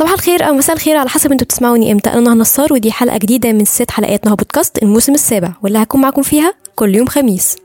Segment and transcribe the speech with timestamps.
[0.00, 2.10] صباح الخير أو مساء الخير على حسب أنتوا بتسمعوني إمتى.
[2.10, 6.00] أنا نهى نصار ودي حلقة جديدة من ست حلقات نهى بودكاست الموسم السابع واللي هكون
[6.00, 7.56] معاكم فيها كل يوم خميس.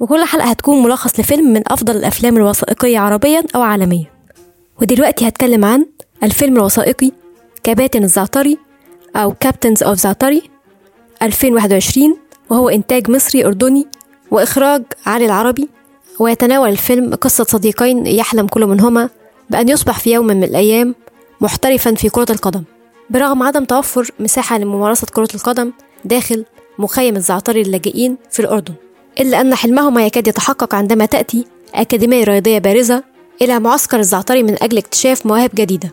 [0.00, 4.06] وكل حلقة هتكون ملخص لفيلم من أفضل الأفلام الوثائقية عربيا أو عالميا.
[4.82, 5.86] ودلوقتي هتكلم عن
[6.22, 7.12] الفيلم الوثائقي
[7.64, 8.58] كباتن الزعتري
[9.16, 10.42] أو Captains of Zaatari
[11.22, 12.16] 2021
[12.50, 13.86] وهو إنتاج مصري أردني
[14.30, 15.68] وإخراج علي العربي.
[16.18, 19.08] ويتناول الفيلم قصة صديقين يحلم كل منهما
[19.50, 20.94] بأن يصبح في يوم من الأيام
[21.40, 22.62] محترفا في كرة القدم.
[23.10, 25.72] برغم عدم توفر مساحة لممارسة كرة القدم
[26.04, 26.44] داخل
[26.78, 28.74] مخيم الزعتري للاجئين في الأردن
[29.20, 31.44] إلا أن حلمهما يكاد يتحقق عندما تأتي
[31.74, 33.04] أكاديمية رياضية بارزة
[33.42, 35.92] إلى معسكر الزعتري من أجل اكتشاف مواهب جديدة.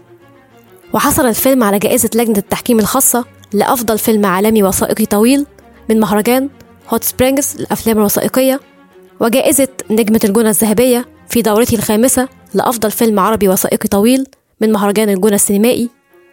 [0.94, 5.46] وحصل الفيلم على جائزة لجنة التحكيم الخاصة لأفضل فيلم عالمي وثائقي طويل
[5.90, 6.50] من مهرجان
[6.90, 8.60] هوت سبرينجز للأفلام الوثائقية
[9.20, 14.26] وجائزة نجمة الجونة الذهبية في دورته الخامسة لأفضل فيلم عربي وثائقي طويل
[14.62, 15.90] من مهرجان الجونة السينمائي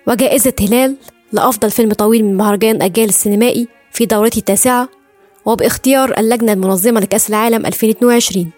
[0.06, 0.96] وجائزة هلال
[1.32, 4.88] لأفضل فيلم طويل من مهرجان أجيال السينمائي في دورته التاسعة
[5.44, 8.50] وباختيار اللجنة المنظمة لكأس العالم 2022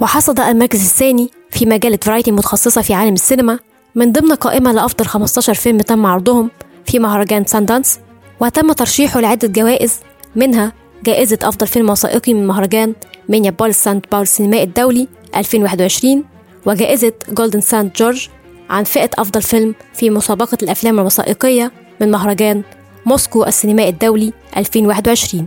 [0.00, 3.58] وحصد المركز الثاني في مجلة فرايتي المتخصصة في عالم السينما
[3.94, 6.50] من ضمن قائمة لأفضل 15 فيلم تم عرضهم
[6.86, 8.00] في مهرجان ساندانس
[8.40, 9.98] وتم ترشيحه لعدة جوائز
[10.36, 10.72] منها
[11.04, 12.94] جائزة أفضل فيلم وثائقي من مهرجان
[13.28, 16.24] مينيابوليس سانت باول السينمائي الدولي 2021
[16.66, 18.28] وجائزة Golden Saint George
[18.72, 22.62] عن فئة أفضل فيلم في مسابقة الأفلام الوثائقية من مهرجان
[23.06, 25.46] موسكو السينمائي الدولي 2021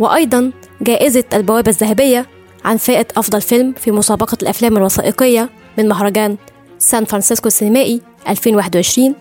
[0.00, 2.26] وأيضا جائزة البوابة الذهبية
[2.64, 6.36] عن فئة أفضل فيلم في مسابقة الأفلام الوثائقية من مهرجان
[6.78, 9.14] سان فرانسيسكو السينمائي 2021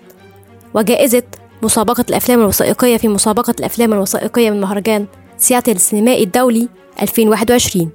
[0.74, 1.24] وجائزة
[1.62, 5.06] مسابقة الأفلام الوثائقية في مسابقة الأفلام الوثائقية من مهرجان
[5.38, 6.70] سياتل السينمائي الدولي
[7.02, 7.92] 2021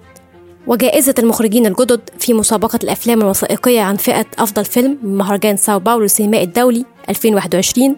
[0.67, 6.05] وجائزة المخرجين الجدد في مسابقة الأفلام الوثائقية عن فئة أفضل فيلم من مهرجان ساو باولو
[6.05, 7.97] السينمائي الدولي 2021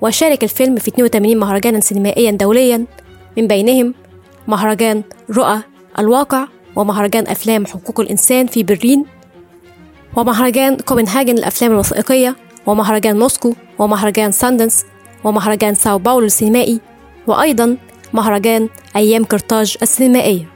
[0.00, 2.86] وشارك الفيلم في 82 مهرجانا سينمائيا دوليا
[3.36, 3.94] من بينهم
[4.48, 5.62] مهرجان رؤى
[5.98, 6.46] الواقع
[6.76, 9.04] ومهرجان أفلام حقوق الإنسان في برلين
[10.16, 12.36] ومهرجان كوبنهاجن للأفلام الوثائقية
[12.66, 14.84] ومهرجان موسكو ومهرجان ساندنس
[15.24, 16.80] ومهرجان ساو باولو السينمائي
[17.26, 17.76] وأيضا
[18.12, 20.51] مهرجان أيام قرطاج السينمائية.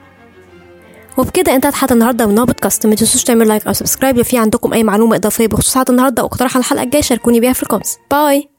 [1.18, 2.86] وبكده انتهت حلقة النهاردة من بودكاست.
[2.86, 6.22] ما تنسوش تعملوا like أو subscribe لو في عندكم أي معلومة إضافية بخصوص حلقة النهاردة.
[6.22, 7.98] أو اقتراح على الحلقة الجاية شاركوني بيها في ال comments.
[8.10, 8.55] Bye!